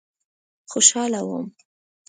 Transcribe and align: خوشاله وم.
خوشاله 0.71 1.21
وم. 1.27 1.45